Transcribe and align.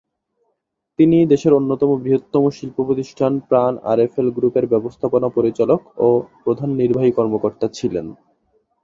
তিনি 0.99 1.17
দেশের 1.25 1.53
অন্যতম 1.53 1.89
বৃহত্তম 2.03 2.43
শিল্প 2.49 2.77
প্রতিষ্ঠান 2.87 3.31
প্রাণ-আরএফএল 3.49 4.27
গ্রুপের 4.31 4.65
ব্যবস্থাপনা 4.67 5.27
পরিচালক 5.37 5.81
ও 5.99 6.07
প্রধান 6.43 6.69
নির্বাহী 6.81 7.11
কর্মকর্তা 7.17 7.67
ছিলেন। 7.77 8.05